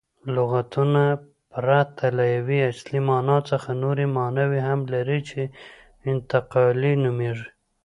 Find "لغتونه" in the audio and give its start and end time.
0.35-1.03